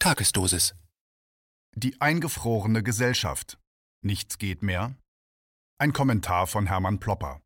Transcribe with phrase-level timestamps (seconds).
[0.00, 0.76] Tagesdosis.
[1.74, 3.58] Die eingefrorene Gesellschaft.
[4.00, 4.94] Nichts geht mehr.
[5.76, 7.42] Ein Kommentar von Hermann Plopper.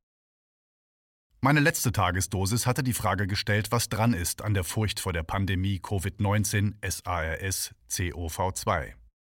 [1.40, 5.22] Meine letzte Tagesdosis hatte die Frage gestellt, was dran ist an der Furcht vor der
[5.22, 8.96] Pandemie Covid-19 SARS-CoV-2.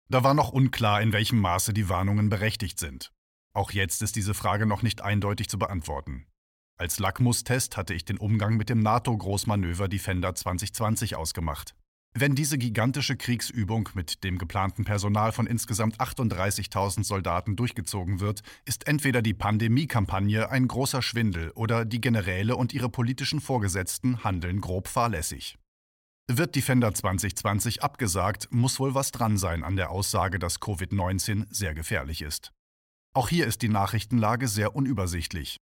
[0.09, 3.12] Da war noch unklar, in welchem Maße die Warnungen berechtigt sind.
[3.53, 6.27] Auch jetzt ist diese Frage noch nicht eindeutig zu beantworten.
[6.81, 11.77] Als Lackmustest hatte ich den Umgang mit dem NATO-Großmanöver Defender 2020 ausgemacht.
[12.17, 18.87] Wenn diese gigantische Kriegsübung mit dem geplanten Personal von insgesamt 38.000 Soldaten durchgezogen wird, ist
[18.87, 24.87] entweder die Pandemie-Kampagne ein großer Schwindel oder die Generäle und ihre politischen Vorgesetzten handeln grob
[24.87, 25.59] fahrlässig.
[26.31, 31.75] Wird Defender 2020 abgesagt, muss wohl was dran sein an der Aussage, dass Covid-19 sehr
[31.75, 32.53] gefährlich ist.
[33.12, 35.59] Auch hier ist die Nachrichtenlage sehr unübersichtlich.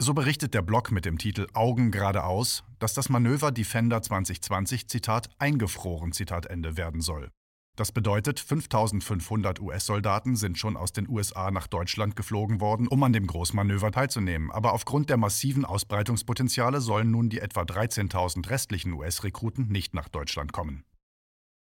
[0.00, 5.28] So berichtet der Blog mit dem Titel Augen geradeaus, dass das Manöver Defender 2020 Zitat
[5.40, 7.30] eingefroren Zitat Ende werden soll.
[7.74, 13.12] Das bedeutet, 5500 US-Soldaten sind schon aus den USA nach Deutschland geflogen worden, um an
[13.12, 19.66] dem Großmanöver teilzunehmen, aber aufgrund der massiven Ausbreitungspotenziale sollen nun die etwa 13.000 restlichen US-Rekruten
[19.66, 20.84] nicht nach Deutschland kommen.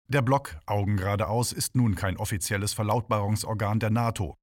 [0.09, 4.37] Der Block Augen geradeaus ist nun kein offizielles Verlautbarungsorgan der NATO,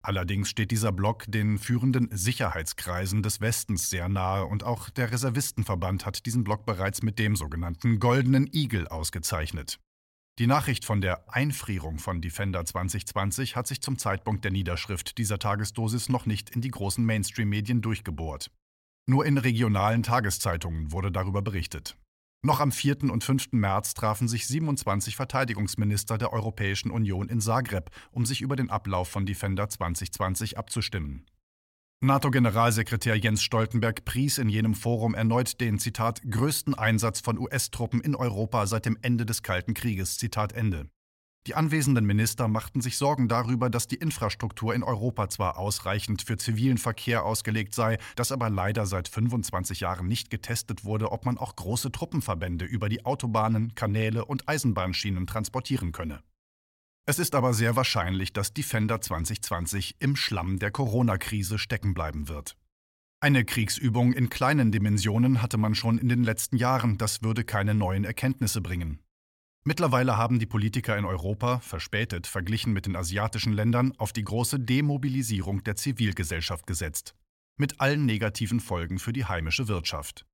[0.00, 6.06] Allerdings steht dieser Block den führenden Sicherheitskreisen des Westens sehr nahe und auch der Reservistenverband
[6.06, 9.80] hat diesen Block bereits mit dem sogenannten Goldenen Igel ausgezeichnet.
[10.38, 15.40] Die Nachricht von der Einfrierung von Defender 2020 hat sich zum Zeitpunkt der Niederschrift dieser
[15.40, 18.52] Tagesdosis noch nicht in die großen Mainstream-Medien durchgebohrt.
[19.06, 21.96] Nur in regionalen Tageszeitungen wurde darüber berichtet.
[22.40, 23.10] Noch am 4.
[23.10, 23.48] und 5.
[23.52, 29.08] März trafen sich 27 Verteidigungsminister der Europäischen Union in Zagreb, um sich über den Ablauf
[29.08, 31.26] von Defender 2020 abzustimmen.
[32.00, 38.14] NATO-Generalsekretär Jens Stoltenberg pries in jenem Forum erneut den Zitat größten Einsatz von US-Truppen in
[38.14, 40.16] Europa seit dem Ende des Kalten Krieges.
[40.16, 40.88] Zitat Ende.
[41.46, 46.36] Die anwesenden Minister machten sich Sorgen darüber, dass die Infrastruktur in Europa zwar ausreichend für
[46.36, 51.38] zivilen Verkehr ausgelegt sei, dass aber leider seit 25 Jahren nicht getestet wurde, ob man
[51.38, 56.22] auch große Truppenverbände über die Autobahnen, Kanäle und Eisenbahnschienen transportieren könne.
[57.06, 62.58] Es ist aber sehr wahrscheinlich, dass Defender 2020 im Schlamm der Corona-Krise stecken bleiben wird.
[63.20, 67.74] Eine Kriegsübung in kleinen Dimensionen hatte man schon in den letzten Jahren, das würde keine
[67.74, 69.00] neuen Erkenntnisse bringen.
[69.68, 74.58] Mittlerweile haben die Politiker in Europa, verspätet verglichen mit den asiatischen Ländern, auf die große
[74.58, 77.14] Demobilisierung der Zivilgesellschaft gesetzt.
[77.58, 80.24] Mit allen negativen Folgen für die heimische Wirtschaft.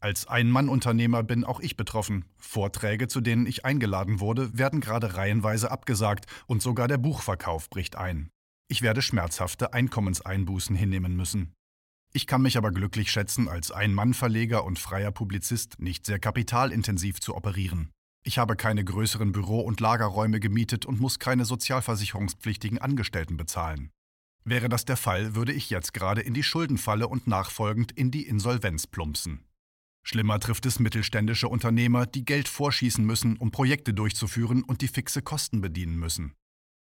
[0.00, 2.24] Als Ein-Mann-Unternehmer bin auch ich betroffen.
[2.38, 7.96] Vorträge, zu denen ich eingeladen wurde, werden gerade reihenweise abgesagt und sogar der Buchverkauf bricht
[7.96, 8.30] ein.
[8.68, 11.52] Ich werde schmerzhafte Einkommenseinbußen hinnehmen müssen.
[12.14, 17.36] Ich kann mich aber glücklich schätzen, als Ein-Mann-Verleger und freier Publizist nicht sehr kapitalintensiv zu
[17.36, 17.90] operieren.
[18.24, 23.90] Ich habe keine größeren Büro- und Lagerräume gemietet und muss keine sozialversicherungspflichtigen Angestellten bezahlen.
[24.44, 28.26] Wäre das der Fall, würde ich jetzt gerade in die Schuldenfalle und nachfolgend in die
[28.26, 29.44] Insolvenz plumpsen.
[30.04, 35.22] Schlimmer trifft es mittelständische Unternehmer, die Geld vorschießen müssen, um Projekte durchzuführen und die fixe
[35.22, 36.34] Kosten bedienen müssen.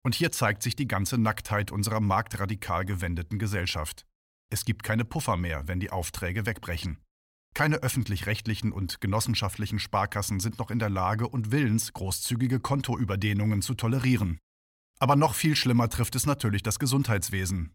[0.05, 4.07] Und hier zeigt sich die ganze Nacktheit unserer marktradikal gewendeten Gesellschaft.
[4.51, 6.99] Es gibt keine Puffer mehr, wenn die Aufträge wegbrechen.
[7.57, 13.73] Keine öffentlich-rechtlichen und genossenschaftlichen Sparkassen sind noch in der Lage und willens, großzügige Kontoüberdehnungen zu
[13.73, 14.39] tolerieren.
[14.99, 17.73] Aber noch viel schlimmer trifft es natürlich das Gesundheitswesen.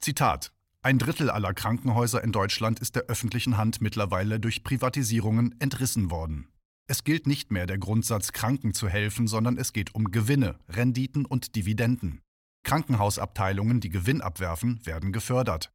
[0.00, 0.50] Zitat
[0.82, 6.48] Ein Drittel aller Krankenhäuser in Deutschland ist der öffentlichen Hand mittlerweile durch Privatisierungen entrissen worden.
[6.88, 11.24] Es gilt nicht mehr der Grundsatz, Kranken zu helfen, sondern es geht um Gewinne, Renditen
[11.24, 12.20] und Dividenden.
[12.64, 15.70] Krankenhausabteilungen, die Gewinn abwerfen, werden gefördert.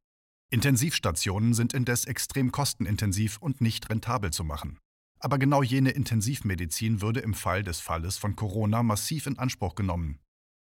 [0.52, 4.80] Intensivstationen sind indes extrem kostenintensiv und nicht rentabel zu machen.
[5.20, 10.18] Aber genau jene Intensivmedizin würde im Fall des Falles von Corona massiv in Anspruch genommen.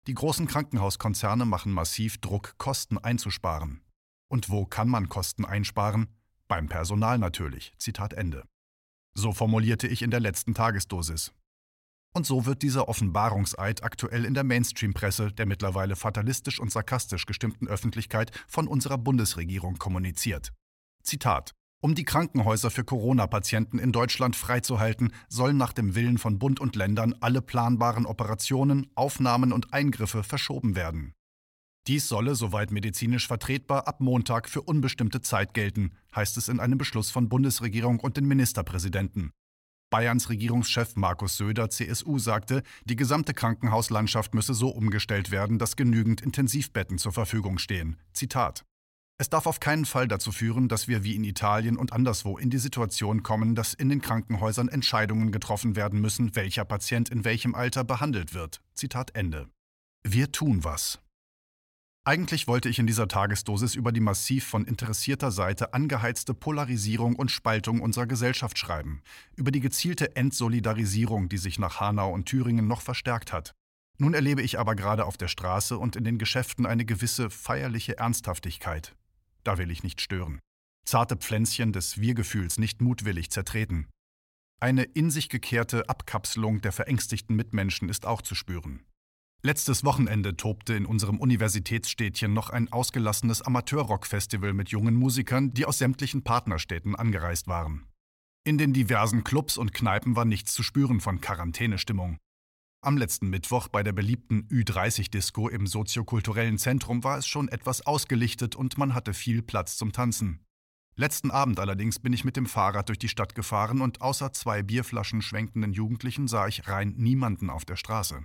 [0.06, 3.80] Die großen Krankenhauskonzerne machen massiv Druck, Kosten einzusparen.
[4.28, 6.06] Und wo kann man Kosten einsparen?
[6.46, 7.74] Beim Personal natürlich.
[7.78, 8.44] Zitat Ende.
[9.14, 11.32] So formulierte ich in der letzten Tagesdosis.
[12.16, 17.66] Und so wird dieser Offenbarungseid aktuell in der Mainstream-Presse der mittlerweile fatalistisch und sarkastisch gestimmten
[17.66, 20.52] Öffentlichkeit von unserer Bundesregierung kommuniziert.
[21.02, 26.58] Zitat um die Krankenhäuser für Corona-Patienten in Deutschland freizuhalten, sollen nach dem Willen von Bund
[26.58, 31.12] und Ländern alle planbaren Operationen, Aufnahmen und Eingriffe verschoben werden.
[31.86, 36.78] Dies solle, soweit medizinisch vertretbar, ab Montag für unbestimmte Zeit gelten, heißt es in einem
[36.78, 39.32] Beschluss von Bundesregierung und den Ministerpräsidenten.
[39.94, 46.20] Bayerns Regierungschef Markus Söder, CSU, sagte, die gesamte Krankenhauslandschaft müsse so umgestellt werden, dass genügend
[46.20, 47.96] Intensivbetten zur Verfügung stehen.
[48.12, 48.64] Zitat
[49.18, 52.50] Es darf auf keinen Fall dazu führen, dass wir wie in Italien und anderswo in
[52.50, 57.54] die Situation kommen, dass in den Krankenhäusern Entscheidungen getroffen werden müssen, welcher Patient in welchem
[57.54, 58.60] Alter behandelt wird.
[58.74, 59.46] Zitat Ende.
[60.02, 60.98] Wir tun was.
[62.06, 67.30] Eigentlich wollte ich in dieser Tagesdosis über die massiv von interessierter Seite angeheizte Polarisierung und
[67.30, 69.00] Spaltung unserer Gesellschaft schreiben,
[69.36, 73.54] über die gezielte Entsolidarisierung, die sich nach Hanau und Thüringen noch verstärkt hat.
[73.96, 77.96] Nun erlebe ich aber gerade auf der Straße und in den Geschäften eine gewisse feierliche
[77.96, 78.94] Ernsthaftigkeit.
[79.42, 80.40] Da will ich nicht stören.
[80.84, 83.86] Zarte Pflänzchen des Wir-Gefühls nicht mutwillig zertreten.
[84.60, 88.84] Eine in sich gekehrte Abkapselung der verängstigten Mitmenschen ist auch zu spüren.
[89.46, 95.76] Letztes Wochenende tobte in unserem Universitätsstädtchen noch ein ausgelassenes Amateurrock-Festival mit jungen Musikern, die aus
[95.76, 97.84] sämtlichen Partnerstädten angereist waren.
[98.46, 102.16] In den diversen Clubs und Kneipen war nichts zu spüren von Quarantänestimmung.
[102.80, 108.56] Am letzten Mittwoch bei der beliebten Ü30-Disco im soziokulturellen Zentrum war es schon etwas ausgelichtet
[108.56, 110.42] und man hatte viel Platz zum Tanzen.
[110.96, 114.62] Letzten Abend allerdings bin ich mit dem Fahrrad durch die Stadt gefahren und außer zwei
[114.62, 118.24] Bierflaschen schwenkenden Jugendlichen sah ich rein niemanden auf der Straße.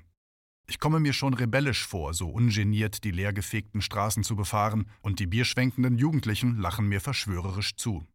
[0.69, 5.25] Ich komme mir schon rebellisch vor, so ungeniert die leergefegten Straßen zu befahren, und die
[5.25, 8.05] bierschwenkenden Jugendlichen lachen mir verschwörerisch zu.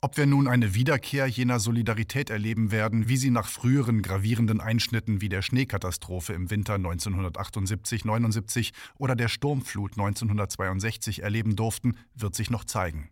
[0.00, 5.20] Ob wir nun eine Wiederkehr jener Solidarität erleben werden, wie sie nach früheren gravierenden Einschnitten
[5.20, 12.64] wie der Schneekatastrophe im Winter 1978-79 oder der Sturmflut 1962 erleben durften, wird sich noch
[12.64, 13.10] zeigen.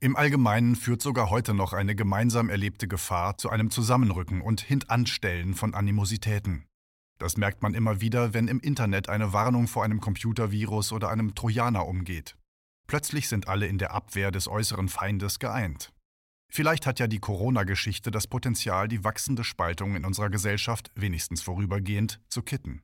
[0.00, 5.54] Im Allgemeinen führt sogar heute noch eine gemeinsam erlebte Gefahr zu einem Zusammenrücken und Hintanstellen
[5.54, 6.66] von Animositäten.
[7.22, 11.36] Das merkt man immer wieder, wenn im Internet eine Warnung vor einem Computervirus oder einem
[11.36, 12.36] Trojaner umgeht.
[12.88, 15.92] Plötzlich sind alle in der Abwehr des äußeren Feindes geeint.
[16.50, 22.20] Vielleicht hat ja die Corona-Geschichte das Potenzial, die wachsende Spaltung in unserer Gesellschaft wenigstens vorübergehend
[22.28, 22.82] zu kitten.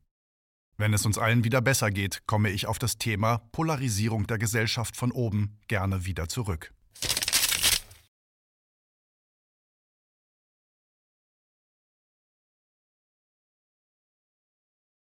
[0.77, 4.97] Wenn es uns allen wieder besser geht, komme ich auf das Thema Polarisierung der Gesellschaft
[4.97, 6.73] von oben gerne wieder zurück.